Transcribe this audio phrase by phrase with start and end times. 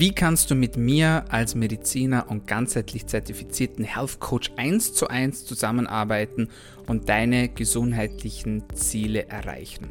[0.00, 5.44] Wie kannst du mit mir als Mediziner und ganzheitlich zertifizierten Health Coach eins zu eins
[5.44, 6.50] zusammenarbeiten
[6.86, 9.88] und deine gesundheitlichen Ziele erreichen?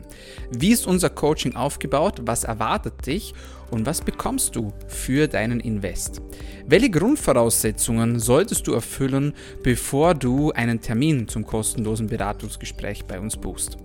[0.49, 2.21] Wie ist unser Coaching aufgebaut?
[2.21, 3.33] Was erwartet dich?
[3.69, 6.21] Und was bekommst du für deinen Invest?
[6.65, 13.77] Welche Grundvoraussetzungen solltest du erfüllen, bevor du einen Termin zum kostenlosen Beratungsgespräch bei uns buchst?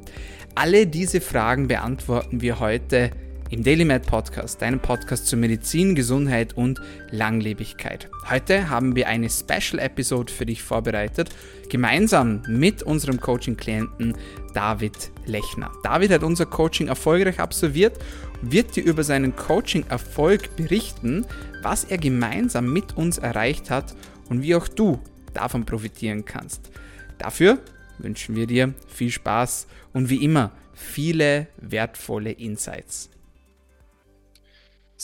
[0.54, 3.10] Alle diese Fragen beantworten wir heute
[3.52, 8.08] im Daily Med Podcast, deinem Podcast zur Medizin, Gesundheit und Langlebigkeit.
[8.30, 11.28] Heute haben wir eine Special Episode für dich vorbereitet,
[11.68, 14.16] gemeinsam mit unserem Coaching-Klienten
[14.54, 15.70] David Lechner.
[15.82, 17.98] David hat unser Coaching erfolgreich absolviert,
[18.40, 21.26] wird dir über seinen Coaching-Erfolg berichten,
[21.60, 23.94] was er gemeinsam mit uns erreicht hat
[24.30, 24.98] und wie auch du
[25.34, 26.70] davon profitieren kannst.
[27.18, 27.58] Dafür
[27.98, 33.11] wünschen wir dir viel Spaß und wie immer viele wertvolle Insights.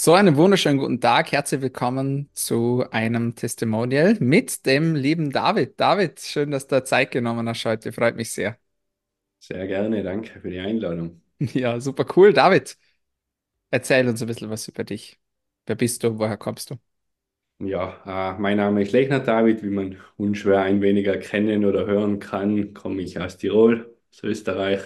[0.00, 1.32] So, einen wunderschönen guten Tag.
[1.32, 5.80] Herzlich willkommen zu einem Testimonial mit dem lieben David.
[5.80, 7.90] David, schön, dass du Zeit genommen hast heute.
[7.90, 8.56] Freut mich sehr.
[9.40, 11.20] Sehr gerne, danke für die Einladung.
[11.40, 12.32] Ja, super cool.
[12.32, 12.78] David,
[13.72, 15.18] erzähl uns ein bisschen was über dich.
[15.66, 16.16] Wer bist du?
[16.16, 16.76] Woher kommst du?
[17.58, 19.64] Ja, äh, mein Name ist Lechner David.
[19.64, 24.80] Wie man unschwer ein wenig erkennen oder hören kann, komme ich aus Tirol, aus Österreich.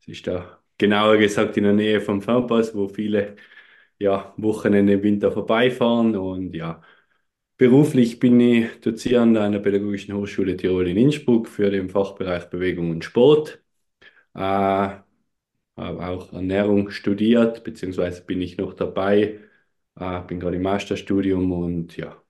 [0.00, 3.36] Es ist da genauer gesagt in der Nähe vom Fernpass, wo viele
[4.00, 6.82] ja, Wochenende im Winter vorbeifahren und ja,
[7.58, 12.90] beruflich bin ich Dozierend an der Pädagogischen Hochschule Tirol in Innsbruck für den Fachbereich Bewegung
[12.90, 13.62] und Sport.
[14.34, 15.04] Äh, habe
[15.76, 19.40] auch Ernährung studiert, beziehungsweise bin ich noch dabei,
[19.96, 22.22] äh, bin gerade im Masterstudium und ja,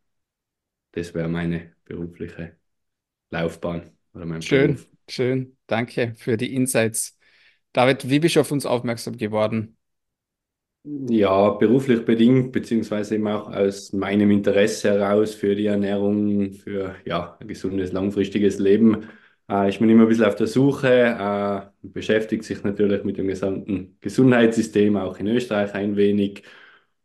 [0.92, 2.56] das wäre meine berufliche
[3.30, 4.88] Laufbahn oder mein Schön, Beruf.
[5.08, 5.56] schön.
[5.66, 7.18] Danke für die Insights.
[7.72, 9.76] David, wie bist du auf uns aufmerksam geworden?
[10.82, 17.36] Ja, beruflich bedingt, beziehungsweise eben auch aus meinem Interesse heraus für die Ernährung, für ja,
[17.38, 19.06] ein gesundes, langfristiges Leben.
[19.50, 23.26] Äh, ich bin immer ein bisschen auf der Suche, äh, beschäftigt sich natürlich mit dem
[23.28, 26.44] gesamten Gesundheitssystem, auch in Österreich ein wenig.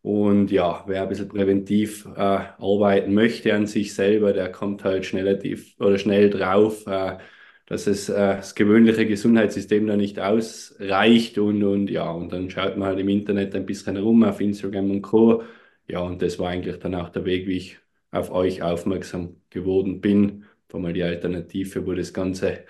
[0.01, 5.05] Und ja, wer ein bisschen präventiv äh, arbeiten möchte an sich selber, der kommt halt
[5.05, 5.38] schnell,
[5.79, 7.17] oder schnell drauf, äh,
[7.65, 12.77] dass es äh, das gewöhnliche Gesundheitssystem da nicht ausreicht und, und ja, und dann schaut
[12.77, 15.43] man halt im Internet ein bisschen herum auf Instagram und Co.
[15.87, 17.79] Ja, und das war eigentlich dann auch der Weg, wie ich
[18.11, 20.45] auf euch aufmerksam geworden bin.
[20.69, 22.65] Vor mal die Alternative, wo das Ganze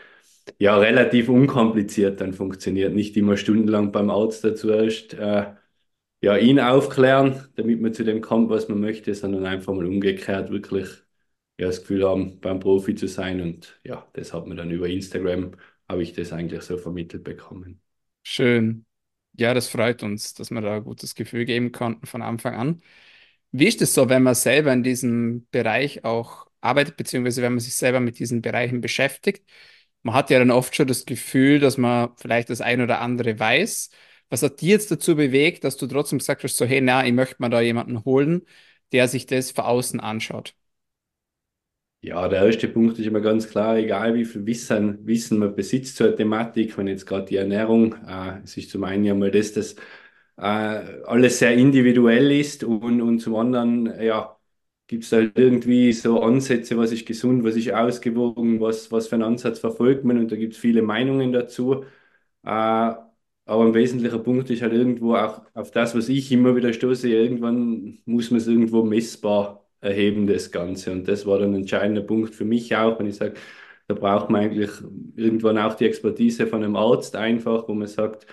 [0.59, 2.93] ja relativ unkompliziert dann funktioniert.
[2.93, 5.53] Nicht immer stundenlang beim Arzt dazu erst äh,
[6.21, 10.51] ja, ihn aufklären, damit man zu dem kommt, was man möchte, sondern einfach mal umgekehrt
[10.51, 10.87] wirklich
[11.57, 13.41] ja, das Gefühl haben, beim Profi zu sein.
[13.41, 15.55] Und ja, das hat mir dann über Instagram,
[15.89, 17.81] habe ich das eigentlich so vermittelt bekommen.
[18.23, 18.85] Schön.
[19.33, 22.81] Ja, das freut uns, dass wir da ein gutes Gefühl geben konnten von Anfang an.
[23.51, 27.59] Wie ist es so, wenn man selber in diesem Bereich auch arbeitet, beziehungsweise wenn man
[27.59, 29.49] sich selber mit diesen Bereichen beschäftigt?
[30.03, 33.39] Man hat ja dann oft schon das Gefühl, dass man vielleicht das ein oder andere
[33.39, 33.89] weiß.
[34.29, 37.13] Was hat dir jetzt dazu bewegt, dass du trotzdem gesagt hast, so, hey, na, ich
[37.13, 38.45] möchte mal da jemanden holen,
[38.91, 40.55] der sich das von außen anschaut?
[42.07, 45.95] Ja, der erste Punkt ist immer ganz klar, egal wie viel Wissen, Wissen man besitzt
[45.97, 49.53] zur Thematik, wenn jetzt gerade die Ernährung, äh, es ist zum einen ja mal das,
[49.53, 49.73] dass
[50.37, 54.37] äh, alles sehr individuell ist und, und zum anderen, ja,
[54.87, 59.15] gibt es halt irgendwie so Ansätze, was ist gesund, was ist ausgewogen, was, was für
[59.15, 61.85] einen Ansatz verfolgt man und da gibt es viele Meinungen dazu.
[62.43, 62.49] Äh,
[63.47, 67.09] aber ein wesentlicher Punkt ist halt irgendwo auch auf das, was ich immer wieder stoße,
[67.09, 70.91] irgendwann muss man es irgendwo messbar erheben, das Ganze.
[70.91, 73.35] Und das war dann ein entscheidender Punkt für mich auch, wenn ich sage,
[73.87, 74.71] da braucht man eigentlich
[75.15, 78.25] irgendwann auch die Expertise von einem Arzt einfach, wo man sagt,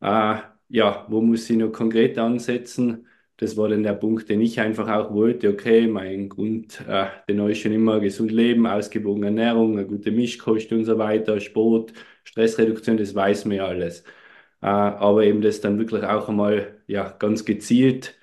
[0.00, 0.36] äh,
[0.68, 3.06] ja, wo muss ich noch konkret ansetzen?
[3.36, 5.48] Das war dann der Punkt, den ich einfach auch wollte.
[5.50, 10.70] Okay, mein Grund, äh, den ist schon immer gesund leben, ausgewogene Ernährung, eine gute Mischkost
[10.72, 11.92] und so weiter, Sport,
[12.24, 14.02] Stressreduktion, das weiß ja alles.
[14.62, 18.14] Äh, aber eben das dann wirklich auch einmal ja, ganz gezielt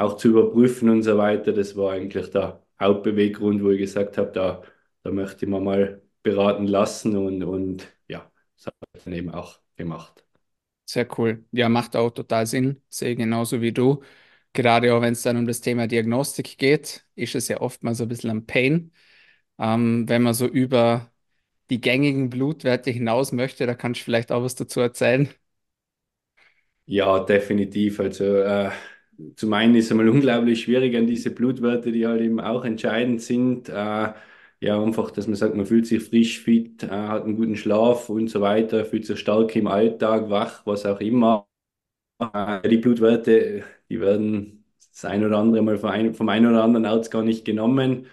[0.00, 1.52] auch zu überprüfen und so weiter.
[1.52, 4.62] Das war eigentlich der Hauptbeweggrund, wo ich gesagt habe, da,
[5.02, 9.30] da möchte ich mir mal beraten lassen und, und ja, das habe ich dann eben
[9.30, 10.24] auch gemacht.
[10.86, 11.44] Sehr cool.
[11.52, 12.82] Ja, macht auch total Sinn.
[12.88, 14.02] Sehe genauso wie du.
[14.52, 18.08] Gerade auch wenn es dann um das Thema Diagnostik geht, ist es ja oftmals ein
[18.08, 18.92] bisschen ein Pain.
[19.58, 21.12] Ähm, wenn man so über
[21.70, 25.30] die gängigen Blutwerte hinaus möchte, da kannst du vielleicht auch was dazu erzählen.
[26.86, 28.00] Ja, definitiv.
[28.00, 28.70] Also äh,
[29.36, 33.68] zum einen ist einmal unglaublich schwierig an diese Blutwerte, die halt eben auch entscheidend sind.
[33.68, 34.12] Äh,
[34.62, 38.08] ja, einfach, dass man sagt, man fühlt sich frisch, fit, äh, hat einen guten Schlaf
[38.10, 41.46] und so weiter, fühlt sich stark im Alltag, wach, was auch immer.
[42.18, 46.64] Äh, die Blutwerte, die werden das ein oder andere Mal vom einen, vom einen oder
[46.64, 48.06] anderen Arzt gar nicht genommen.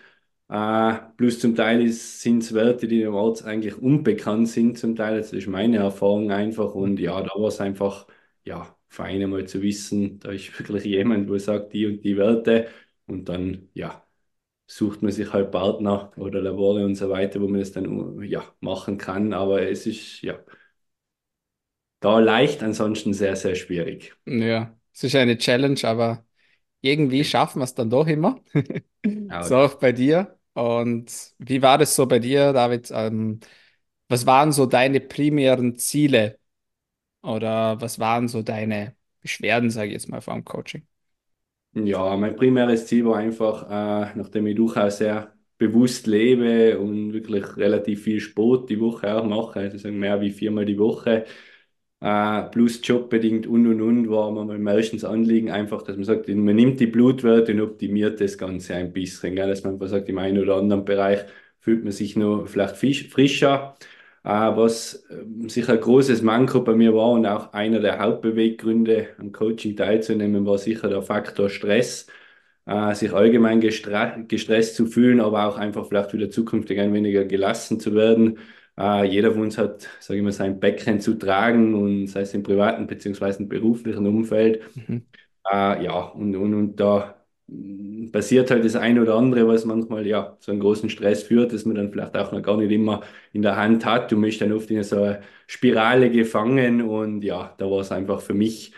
[0.49, 5.17] Äh, plus zum Teil sind es Werte, die dem Arzt eigentlich unbekannt sind, zum Teil.
[5.19, 6.75] Das ist meine Erfahrung einfach.
[6.75, 8.07] Und ja, da war es einfach,
[8.45, 12.69] ja, fein einmal zu wissen, da ist wirklich jemand, wo sagt die und die Werte.
[13.07, 14.05] Und dann, ja,
[14.67, 18.43] sucht man sich halt Partner oder Labore und so weiter, wo man das dann ja,
[18.61, 19.33] machen kann.
[19.33, 20.39] Aber es ist, ja,
[21.99, 24.15] da leicht, ansonsten sehr, sehr schwierig.
[24.25, 26.25] Ja, es ist eine Challenge, aber
[26.81, 28.41] irgendwie schaffen wir es dann doch immer.
[29.41, 30.39] So auch bei dir.
[30.53, 32.89] Und wie war das so bei dir, David?
[32.91, 33.39] Ähm,
[34.09, 36.39] was waren so deine primären Ziele
[37.23, 40.87] oder was waren so deine Beschwerden, sage ich jetzt mal, vor dem Coaching?
[41.73, 47.55] Ja, mein primäres Ziel war einfach, äh, nachdem ich durchaus sehr bewusst lebe und wirklich
[47.57, 51.25] relativ viel Sport die Woche auch mache, also sagen mehr wie viermal die Woche,
[52.01, 56.27] äh, plus jobbedingt und und und, war mir mein meistens Anliegen einfach, dass man sagt,
[56.29, 59.49] man nimmt die Blutwerte und optimiert das Ganze ein bisschen, gell?
[59.49, 61.21] Dass man einfach sagt, im einen oder anderen Bereich
[61.59, 63.75] fühlt man sich nur vielleicht frischer.
[64.27, 69.07] Äh, was ähm, sicher ein großes Manko bei mir war und auch einer der Hauptbeweggründe,
[69.19, 72.07] am Coaching teilzunehmen, war sicher der Faktor Stress.
[72.65, 77.23] Äh, sich allgemein gestre gestresst zu fühlen, aber auch einfach vielleicht wieder zukünftig ein weniger
[77.23, 78.39] gelassen zu werden.
[78.77, 82.33] Äh, jeder von uns hat, sage ich mal, sein Päckchen zu tragen und sei es
[82.33, 84.61] im privaten beziehungsweise im beruflichen Umfeld.
[84.75, 85.05] Mhm.
[85.49, 87.15] Ja, und, und, und da
[88.11, 91.65] passiert halt das eine oder andere, was manchmal ja zu einem großen Stress führt, dass
[91.65, 93.01] man dann vielleicht auch noch gar nicht immer
[93.33, 94.11] in der Hand hat.
[94.11, 98.21] Du bist dann oft in so einer Spirale gefangen und ja, da war es einfach
[98.21, 98.73] für mich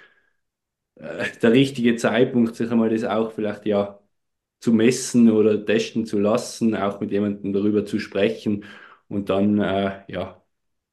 [0.96, 4.00] äh, der richtige Zeitpunkt, sich einmal das auch vielleicht ja
[4.60, 8.66] zu messen oder testen zu lassen, auch mit jemandem darüber zu sprechen
[9.10, 10.44] und dann, äh, ja,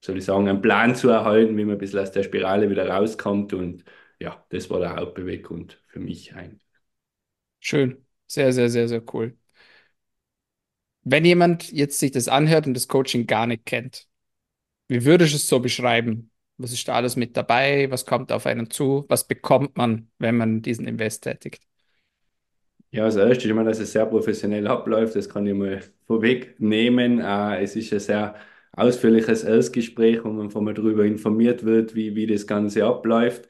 [0.03, 2.89] soll ich sagen, einen Plan zu erhalten, wie man ein bisschen aus der Spirale wieder
[2.89, 3.55] rauskommt.
[3.55, 3.85] Und
[4.21, 6.61] ja, das war der Hauptbeweggrund für mich ein.
[7.67, 8.07] Schön.
[8.29, 9.37] Sehr, sehr, sehr, sehr cool.
[11.05, 14.09] Wenn jemand jetzt sich das anhört und das Coaching gar nicht kennt,
[14.89, 16.31] wie würdest du es so beschreiben?
[16.59, 17.91] Was ist da alles mit dabei?
[17.91, 19.07] Was kommt auf einen zu?
[19.09, 21.65] Was bekommt man, wenn man diesen Invest tätigt?
[22.91, 27.19] Ja, als erstes, ich meine, dass es sehr professionell abläuft, das kann ich mal vorwegnehmen.
[27.21, 28.37] Äh, es ist ein sehr
[28.73, 33.49] ausführliches Erstgespräch, wo man von mal darüber informiert wird, wie, wie das Ganze abläuft.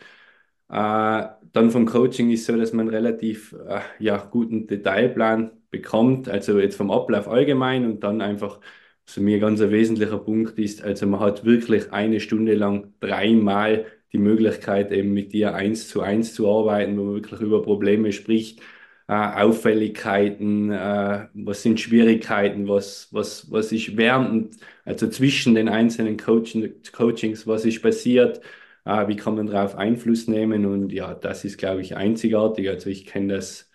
[0.69, 6.59] Äh, dann vom Coaching ist so, dass man relativ äh, ja, guten Detailplan bekommt, also
[6.59, 8.61] jetzt vom Ablauf allgemein und dann einfach,
[9.05, 12.95] was für mich ganz ein wesentlicher Punkt ist, also man hat wirklich eine Stunde lang
[13.01, 17.63] dreimal die Möglichkeit, eben mit dir eins zu eins zu arbeiten, wo man wirklich über
[17.63, 18.61] Probleme spricht.
[19.09, 26.73] Äh, Auffälligkeiten, was sind Schwierigkeiten, was, was, was ist während, also zwischen den einzelnen Coaching,
[26.93, 28.41] Coachings, was ist passiert,
[28.87, 32.69] äh, wie kann man darauf Einfluss nehmen und ja, das ist, glaube ich, einzigartig.
[32.71, 33.71] Also ich kenne das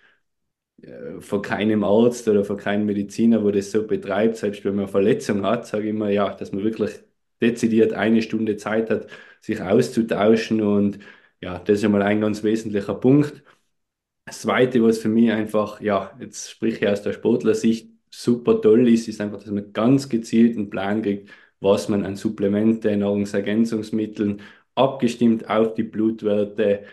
[0.81, 4.85] äh, von keinem Arzt oder von keinem Mediziner, wo das so betreibt, selbst wenn man
[4.85, 6.91] eine Verletzung hat, sage ich immer, ja, dass man wirklich
[7.41, 9.07] dezidiert eine Stunde Zeit hat,
[9.41, 10.99] sich auszutauschen und
[11.41, 13.43] ja, das ist einmal ein ganz wesentlicher Punkt.
[14.25, 18.87] Das Zweite, was für mich einfach, ja, jetzt spreche ich aus der Sportlersicht, super toll
[18.87, 21.29] ist, ist einfach, dass man ganz gezielt einen Plan kriegt,
[21.59, 24.41] was man an Supplemente, Nahrungsergänzungsmitteln,
[24.81, 26.83] abgestimmt auf die Blutwerte,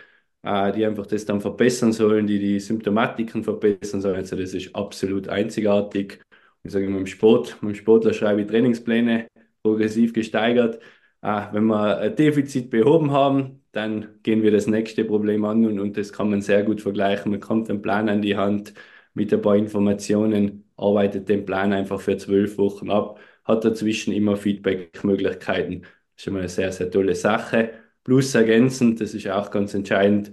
[0.43, 4.17] äh, die einfach das dann verbessern sollen, die die Symptomatiken verbessern sollen.
[4.17, 6.21] Also das ist absolut einzigartig.
[6.63, 9.29] Ich sage immer im Sport, beim Sportler schreibe ich Trainingspläne,
[9.63, 10.81] progressiv gesteigert.
[11.23, 15.79] Äh, wenn wir ein Defizit behoben haben, dann gehen wir das nächste Problem an und,
[15.81, 17.31] und das kann man sehr gut vergleichen.
[17.31, 18.75] Man kommt einen Plan an die Hand
[19.15, 24.37] mit ein paar Informationen, arbeitet den Plan einfach für zwölf Wochen ab, hat dazwischen immer
[24.37, 25.83] Feedback-Möglichkeiten.
[26.19, 27.73] Das ist mal eine sehr, sehr tolle Sache.
[28.05, 30.33] Plus ergänzend, das ist auch ganz entscheidend,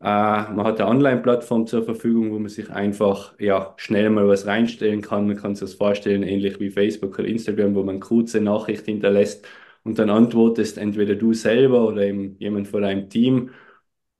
[0.00, 4.46] äh, man hat eine Online-Plattform zur Verfügung, wo man sich einfach ja, schnell mal was
[4.46, 5.26] reinstellen kann.
[5.26, 9.46] Man kann sich das vorstellen, ähnlich wie Facebook oder Instagram, wo man kurze Nachricht hinterlässt
[9.84, 13.50] und dann antwortest entweder du selber oder eben jemand von deinem Team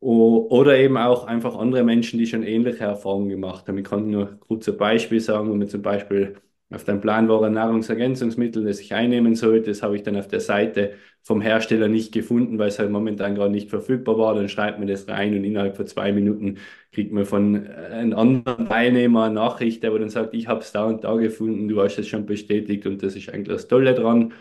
[0.01, 3.79] oder eben auch einfach andere Menschen, die schon ähnliche Erfahrungen gemacht haben.
[3.79, 6.37] Ich kann nur kurz ein Beispiel sagen, wenn man zum Beispiel
[6.73, 10.29] auf deinem Plan war ein Nahrungsergänzungsmittel, das ich einnehmen sollte, das habe ich dann auf
[10.29, 14.35] der Seite vom Hersteller nicht gefunden, weil es halt momentan gerade nicht verfügbar war.
[14.35, 16.59] Dann schreibt man das rein und innerhalb von zwei Minuten
[16.93, 20.73] kriegt man von äh, einem anderen Teilnehmer eine Nachricht, der dann sagt, ich habe es
[20.73, 23.95] da und da gefunden, du hast es schon bestätigt und das ist eigentlich das Tolle
[23.95, 24.33] dran.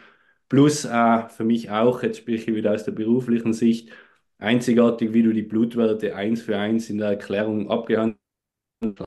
[0.50, 3.92] Plus äh, für mich auch, jetzt spreche ich wieder aus der beruflichen Sicht,
[4.38, 8.18] einzigartig, wie du die Blutwerte eins für eins in der Erklärung abgehandelt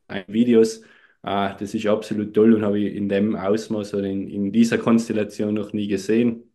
[0.08, 0.82] hast, Videos.
[1.22, 4.78] Äh, das ist absolut toll und habe ich in dem Ausmaß oder in, in dieser
[4.78, 6.52] Konstellation noch nie gesehen.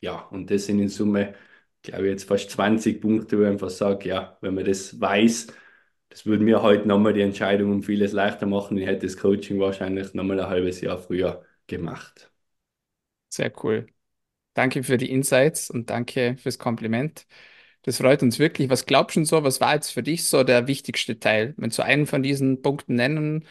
[0.00, 1.34] Ja, und das sind in Summe,
[1.82, 5.48] glaube ich, jetzt fast 20 Punkte, wo ich einfach sage, ja, wenn man das weiß,
[6.10, 8.78] das würde mir heute nochmal die Entscheidung um vieles leichter machen.
[8.78, 12.30] Ich hätte das Coaching wahrscheinlich nochmal ein halbes Jahr früher gemacht.
[13.28, 13.86] Sehr cool.
[14.54, 17.26] Danke für die Insights und danke fürs Kompliment.
[17.82, 18.70] Das freut uns wirklich.
[18.70, 19.44] Was glaubst du so?
[19.44, 21.54] Was war jetzt für dich so der wichtigste Teil?
[21.58, 23.46] Wenn du einen von diesen Punkten nennen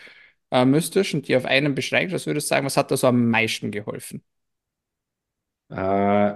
[0.54, 3.08] äh, müsstest und die auf einen beschränkst, was würdest du sagen, was hat da so
[3.08, 4.24] am meisten geholfen?
[5.70, 6.34] Äh,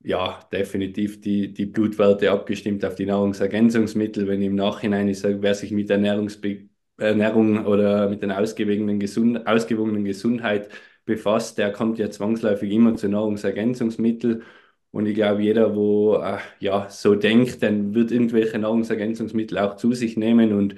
[0.00, 4.26] ja, definitiv die, die Blutwerte abgestimmt auf die Nahrungsergänzungsmittel.
[4.26, 9.46] Wenn im Nachhinein ich sage, wer sich mit Ernährungsbe Ernährung oder mit einer ausgewogenen, Gesund
[9.46, 10.68] ausgewogenen Gesundheit
[11.04, 14.42] befasst, der kommt ja zwangsläufig immer zu Nahrungsergänzungsmitteln.
[14.90, 19.92] Und ich glaube, jeder, wo äh, ja so denkt, dann wird irgendwelche Nahrungsergänzungsmittel auch zu
[19.92, 20.52] sich nehmen.
[20.52, 20.74] Und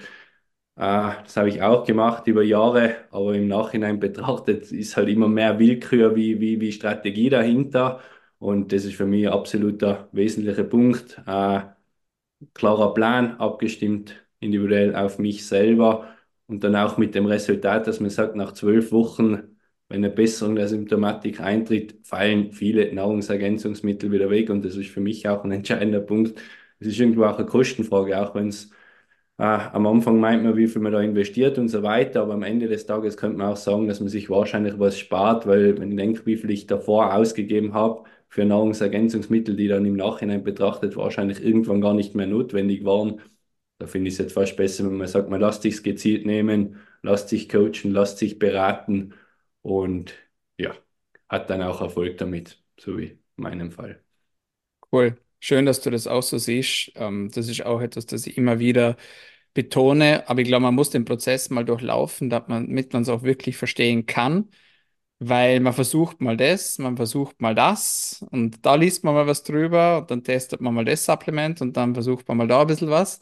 [1.25, 5.59] das habe ich auch gemacht über Jahre, aber im Nachhinein betrachtet ist halt immer mehr
[5.59, 8.01] Willkür wie, wie, wie Strategie dahinter.
[8.39, 11.19] Und das ist für mich ein absoluter wesentlicher Punkt.
[11.27, 11.61] Äh,
[12.55, 16.09] klarer Plan, abgestimmt individuell auf mich selber
[16.47, 19.43] und dann auch mit dem Resultat, dass man sagt, nach zwölf Wochen,
[19.89, 24.51] wenn eine Besserung der Symptomatik eintritt, fallen viele Nahrungsergänzungsmittel wieder weg.
[24.51, 26.41] Und das ist für mich auch ein entscheidender Punkt.
[26.79, 28.71] Es ist irgendwo auch eine Kostenfrage, auch wenn es
[29.41, 32.43] äh, am Anfang meint man, wie viel man da investiert und so weiter, aber am
[32.43, 35.91] Ende des Tages könnte man auch sagen, dass man sich wahrscheinlich was spart, weil wenn
[35.93, 40.97] ich denke, wie viel ich davor ausgegeben habe für Nahrungsergänzungsmittel, die dann im Nachhinein betrachtet
[40.97, 43.21] wahrscheinlich irgendwann gar nicht mehr notwendig waren,
[43.79, 46.79] da finde ich es jetzt fast besser, wenn man sagt, man lässt sich gezielt nehmen,
[47.03, 49.15] lässt sich coachen, lässt sich beraten
[49.63, 50.15] und
[50.59, 50.75] ja,
[51.29, 54.03] hat dann auch Erfolg damit, so wie in meinem Fall.
[54.93, 55.17] Cool.
[55.41, 56.93] Schön, dass du das auch so siehst.
[56.97, 58.97] Ähm, das ist auch etwas, das ich immer wieder
[59.55, 60.29] betone.
[60.29, 64.07] Aber ich glaube, man muss den Prozess mal durchlaufen, damit man es auch wirklich verstehen
[64.07, 64.49] kann.
[65.23, 69.43] Weil man versucht mal das, man versucht mal das und da liest man mal was
[69.43, 72.67] drüber und dann testet man mal das Supplement und dann versucht man mal da ein
[72.67, 73.21] bisschen was.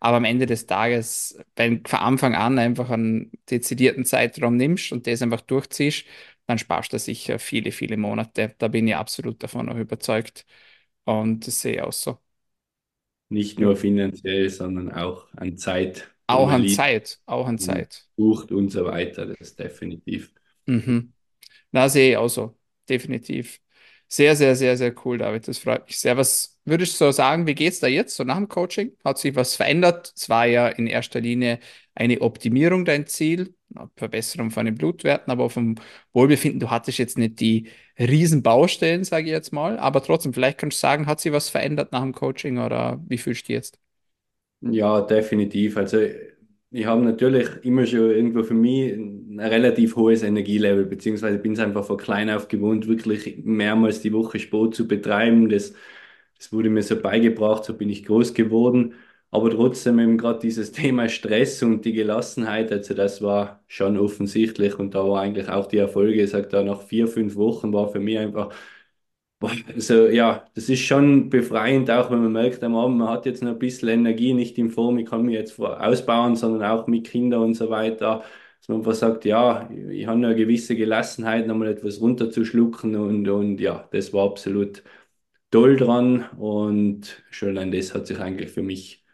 [0.00, 4.90] Aber am Ende des Tages, wenn du von Anfang an einfach einen dezidierten Zeitraum nimmst
[4.92, 6.04] und das einfach durchziehst,
[6.46, 8.54] dann sparst du sicher viele, viele Monate.
[8.58, 10.46] Da bin ich absolut davon auch überzeugt.
[11.04, 12.18] Und das sehe ich auch so.
[13.28, 16.08] Nicht nur finanziell, sondern auch an Zeit.
[16.28, 18.04] Auch an Zeit, auch an Zeit.
[18.16, 20.32] Bucht und so weiter, das ist definitiv.
[20.66, 21.12] Mhm.
[21.72, 22.56] Na, sehe ich auch so.
[22.88, 23.60] Definitiv.
[24.08, 25.48] Sehr, sehr, sehr, sehr cool, David.
[25.48, 26.16] Das freut mich sehr.
[26.16, 28.92] Was würdest du so sagen, wie geht es da jetzt, so nach dem Coaching?
[29.04, 30.12] Hat sich was verändert?
[30.14, 31.58] Es war ja in erster Linie
[31.94, 33.55] eine Optimierung dein Ziel,
[33.96, 35.74] Verbesserung von den Blutwerten, aber vom
[36.12, 37.68] Wohlbefinden, du hattest jetzt nicht die
[37.98, 41.92] Riesenbaustellen, sage ich jetzt mal, aber trotzdem, vielleicht kannst du sagen, hat sich was verändert
[41.92, 43.78] nach dem Coaching oder wie fühlst du jetzt?
[44.60, 45.76] Ja, definitiv.
[45.76, 45.98] Also
[46.70, 51.58] ich habe natürlich immer schon irgendwo für mich ein relativ hohes Energielevel, beziehungsweise bin es
[51.58, 55.48] einfach von klein auf gewohnt, wirklich mehrmals die Woche Sport zu betreiben.
[55.48, 55.74] Das,
[56.38, 58.94] das wurde mir so beigebracht, so bin ich groß geworden.
[59.30, 64.78] Aber trotzdem eben gerade dieses Thema Stress und die Gelassenheit, also das war schon offensichtlich
[64.78, 67.88] und da war eigentlich auch die Erfolge, ich sag da nach vier, fünf Wochen war
[67.88, 68.52] für mich einfach
[69.74, 73.42] also ja, das ist schon befreiend, auch wenn man merkt, am Abend, man hat jetzt
[73.42, 77.06] noch ein bisschen Energie, nicht in Form, ich kann mich jetzt ausbauen, sondern auch mit
[77.06, 78.24] Kindern und so weiter.
[78.60, 83.58] Dass man einfach sagt, ja, ich habe eine gewisse Gelassenheit, nochmal etwas runterzuschlucken und, und
[83.60, 84.82] ja, das war absolut
[85.52, 89.05] toll dran und schon allein das hat sich eigentlich für mich,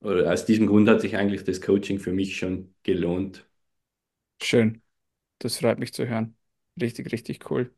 [0.00, 3.46] oder aus diesem Grund hat sich eigentlich das Coaching für mich schon gelohnt.
[4.42, 4.82] Schön,
[5.40, 6.36] das freut mich zu hören.
[6.80, 7.74] Richtig, richtig cool.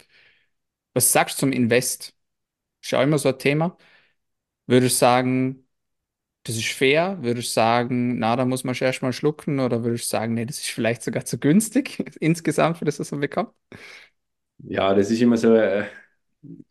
[0.94, 2.14] Was sagst du zum Invest?
[2.82, 3.76] Schau immer so ein Thema.
[4.66, 5.68] Würdest du sagen,
[6.44, 7.18] das ist fair?
[7.22, 9.60] Würdest du sagen, na, da muss man erst mal schlucken?
[9.60, 13.12] Oder würdest du sagen, nee, das ist vielleicht sogar zu günstig insgesamt für das, was
[13.12, 13.52] man bekommt?
[14.58, 15.86] Ja, das ist immer so äh,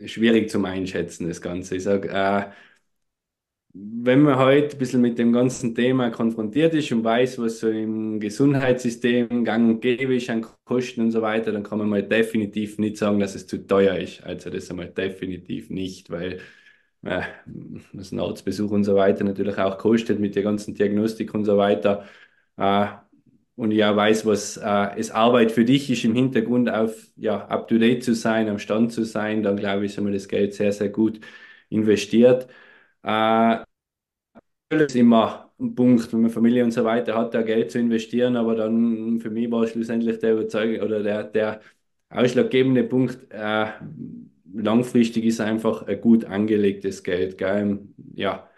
[0.05, 1.77] schwierig zum Einschätzen, das Ganze.
[1.77, 2.51] Ich sage, äh,
[4.03, 7.69] wenn man heute ein bisschen mit dem ganzen Thema konfrontiert ist und weiß, was so
[7.69, 12.03] im Gesundheitssystem gang und gäbe ist an Kosten und so weiter, dann kann man mal
[12.03, 14.23] definitiv nicht sagen, dass es zu teuer ist.
[14.23, 16.39] Also das einmal definitiv nicht, weil
[17.03, 17.21] äh,
[17.93, 21.57] das ein Arztbesuch und so weiter natürlich auch kostet mit der ganzen Diagnostik und so
[21.57, 22.05] weiter.
[22.57, 22.87] Äh,
[23.55, 28.03] und ja weiß, was äh, es Arbeit für dich ist, im Hintergrund auf ja, up-to-date
[28.03, 30.89] zu sein, am Stand zu sein, dann glaube ich, ist einmal das Geld sehr, sehr
[30.89, 31.19] gut
[31.69, 32.47] investiert.
[33.03, 33.57] Äh,
[34.69, 38.35] ist immer ein Punkt, wenn man Familie und so weiter hat, da Geld zu investieren,
[38.35, 41.61] aber dann für mich war schlussendlich der Überzeugung oder der, der
[42.09, 43.67] ausschlaggebende Punkt, äh,
[44.53, 47.37] langfristig ist einfach ein gut angelegtes Geld.
[47.37, 47.79] Gell?
[48.15, 48.49] Ja,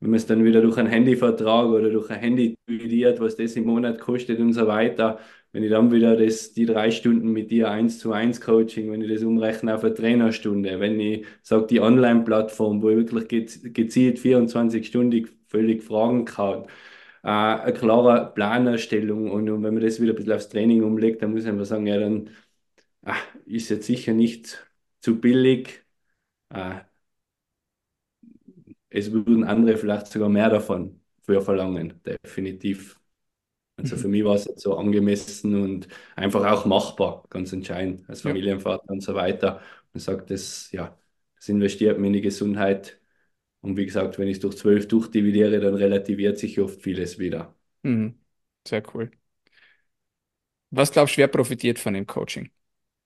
[0.00, 3.56] wenn man es dann wieder durch einen Handyvertrag oder durch ein Handy dividiert, was das
[3.56, 5.18] im Monat kostet und so weiter,
[5.52, 9.00] wenn ich dann wieder das, die drei Stunden mit dir eins zu eins Coaching, wenn
[9.02, 13.28] ich das umrechne auf eine Trainerstunde, wenn ich sage, die Online-Plattform, wo ich wirklich
[13.74, 16.64] gezielt 24 Stunden völlig fragen kann,
[17.24, 19.30] äh, eine klare Planerstellung.
[19.30, 21.66] Und, und, wenn man das wieder ein bisschen aufs Training umlegt, dann muss man einfach
[21.66, 22.30] sagen, ja, dann
[23.02, 24.66] ach, ist jetzt sicher nicht
[25.00, 25.84] zu billig.
[26.50, 26.80] Äh,
[28.90, 32.98] es würden andere vielleicht sogar mehr davon für verlangen, definitiv.
[33.76, 38.22] Also für mich war es jetzt so angemessen und einfach auch machbar, ganz entscheidend, als
[38.22, 38.92] Familienvater ja.
[38.92, 39.62] und so weiter.
[39.92, 40.98] Man sagt, das, ja,
[41.36, 42.97] das investiert mir in die Gesundheit.
[43.60, 47.54] Und wie gesagt, wenn ich es durch zwölf durchdividiere, dann relativiert sich oft vieles wieder.
[47.82, 48.18] Mhm.
[48.66, 49.10] Sehr cool.
[50.70, 52.50] Was glaubst du, wer profitiert von dem Coaching?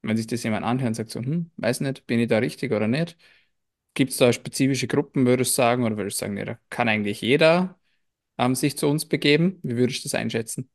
[0.02, 2.72] Wenn sich das jemand anhört und sagt so, hm, weiß nicht, bin ich da richtig
[2.72, 3.18] oder nicht?
[3.94, 6.88] Gibt es da spezifische Gruppen, würdest du sagen, oder würdest du sagen, nee, da kann
[6.88, 7.78] eigentlich jeder
[8.38, 9.60] ähm, sich zu uns begeben?
[9.62, 10.70] Wie würdest du das einschätzen?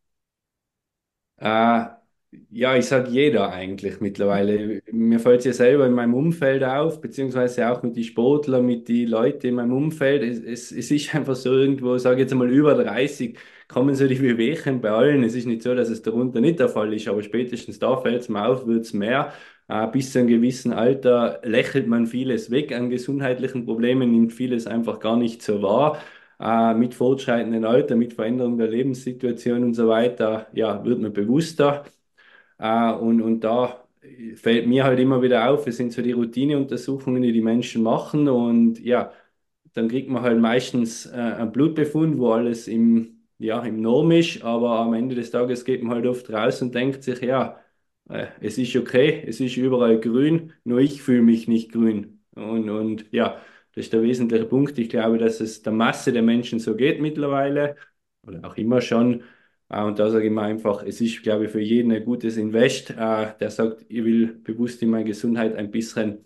[1.38, 1.97] Äh,
[2.50, 4.82] ja, ich sage jeder eigentlich mittlerweile.
[4.92, 8.88] Mir fällt es ja selber in meinem Umfeld auf, beziehungsweise auch mit den Sportlern, mit
[8.90, 10.24] den Leuten in meinem Umfeld.
[10.24, 13.38] Es, es, es ist einfach so irgendwo, sage ich jetzt mal über 30,
[13.70, 15.24] kommen so die Wehwehchen bei allen.
[15.24, 18.22] Es ist nicht so, dass es darunter nicht der Fall ist, aber spätestens da fällt
[18.24, 19.34] es mir auf, wird es mehr.
[19.70, 24.68] Äh, bis zu einem gewissen Alter lächelt man vieles weg an gesundheitlichen Problemen, nimmt vieles
[24.68, 25.98] einfach gar nicht so wahr.
[26.40, 31.86] Äh, mit fortschreitendem Alter, mit Veränderung der Lebenssituation und so weiter, ja, wird man bewusster.
[32.60, 33.84] Äh, und, und da
[34.36, 38.28] fällt mir halt immer wieder auf, es sind so die Routineuntersuchungen, die die Menschen machen
[38.30, 39.12] und ja,
[39.74, 44.44] dann kriegt man halt meistens äh, einen Blutbefund, wo alles im, ja, im Norm ist,
[44.44, 47.60] aber am Ende des Tages geht man halt oft raus und denkt sich, ja,
[48.10, 52.22] äh, es ist okay, es ist überall grün, nur ich fühle mich nicht grün.
[52.36, 53.42] Und, und ja,
[53.74, 54.78] das ist der wesentliche Punkt.
[54.80, 57.76] Ich glaube, dass es der Masse der Menschen so geht mittlerweile
[58.26, 59.24] oder auch immer schon.
[59.70, 62.38] Äh, und da sage ich mal einfach, es ist, glaube ich, für jeden ein gutes
[62.38, 62.96] Invest, äh,
[63.40, 66.26] der sagt, ich will bewusst in meine Gesundheit ein bisschen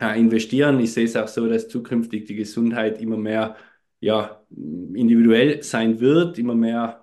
[0.00, 0.80] äh, investieren.
[0.80, 3.56] Ich sehe es auch so, dass zukünftig die Gesundheit immer mehr
[4.00, 7.00] ja, individuell sein wird, immer mehr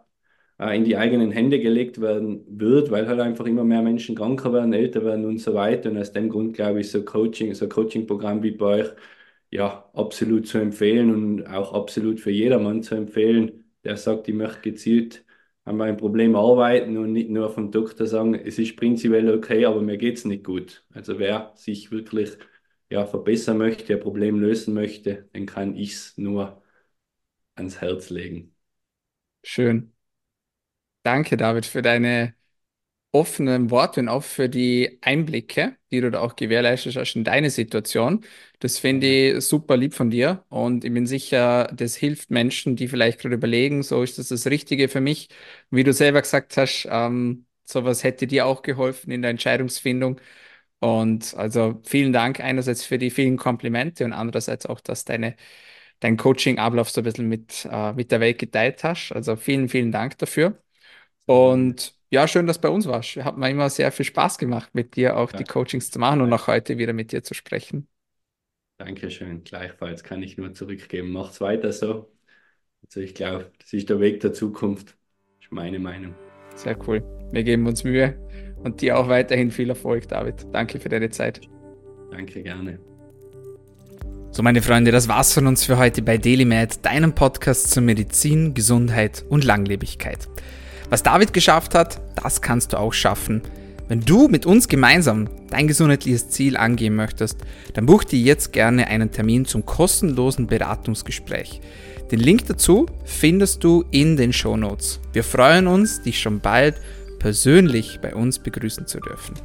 [0.74, 4.74] in die eigenen Hände gelegt werden wird, weil halt einfach immer mehr Menschen kranker werden,
[4.74, 5.90] älter werden und so weiter.
[5.90, 8.90] Und aus dem Grund glaube ich, so Coaching, so Coaching-Programm wie bei euch,
[9.50, 14.62] ja, absolut zu empfehlen und auch absolut für jedermann zu empfehlen, der sagt, ich möchte
[14.62, 15.26] gezielt
[15.72, 19.82] an meinem Problem arbeiten und nicht nur vom Doktor sagen, es ist prinzipiell okay, aber
[19.82, 20.86] mir geht es nicht gut.
[20.94, 22.38] Also wer sich wirklich
[22.90, 26.62] ja, verbessern möchte, ein Problem lösen möchte, dann kann ich es nur
[27.56, 28.56] ans Herz legen.
[29.44, 29.94] Schön.
[31.04, 32.36] Danke, David, für deine
[33.14, 37.50] offenen Worte und auch für die Einblicke, die du da auch gewährleistet hast in deine
[37.50, 38.24] Situation.
[38.60, 42.88] Das finde ich super lieb von dir und ich bin sicher, das hilft Menschen, die
[42.88, 45.28] vielleicht gerade überlegen, so ist das das Richtige für mich.
[45.72, 50.20] Wie du selber gesagt hast, ähm, sowas hätte dir auch geholfen in der Entscheidungsfindung.
[50.80, 55.36] Und also vielen Dank einerseits für die vielen Komplimente und andererseits auch, dass deine
[56.00, 59.12] dein Coaching-Ablauf so ein bisschen mit, äh, mit der Welt geteilt hast.
[59.12, 60.58] Also vielen, vielen Dank dafür.
[61.26, 63.16] Und ja, schön, dass du bei uns warst.
[63.18, 65.38] Hat mir immer sehr viel Spaß gemacht, mit dir auch ja.
[65.38, 67.88] die Coachings zu machen und auch heute wieder mit dir zu sprechen.
[68.78, 69.44] Dankeschön.
[69.44, 71.12] Gleichfalls kann ich nur zurückgeben.
[71.12, 72.12] Macht's weiter so.
[72.84, 74.98] Also ich glaube, das ist der Weg der Zukunft.
[75.38, 76.14] Das ist meine Meinung.
[76.56, 77.02] Sehr cool.
[77.32, 78.18] Wir geben uns Mühe
[78.64, 80.48] und dir auch weiterhin viel Erfolg, David.
[80.52, 81.42] Danke für deine Zeit.
[82.12, 82.80] Danke, gerne.
[84.32, 88.54] So, meine Freunde, das war's von uns für heute bei DailyMed, deinem Podcast zur Medizin,
[88.54, 90.28] Gesundheit und Langlebigkeit.
[90.92, 93.42] Was David geschafft hat, das kannst du auch schaffen.
[93.88, 97.38] Wenn du mit uns gemeinsam dein gesundheitliches Ziel angehen möchtest,
[97.74, 101.62] dann buch dir jetzt gerne einen Termin zum kostenlosen Beratungsgespräch.
[102.12, 105.00] Den Link dazu findest du in den Show Notes.
[105.14, 106.76] Wir freuen uns, dich schon bald
[107.20, 109.36] persönlich bei uns begrüßen zu dürfen.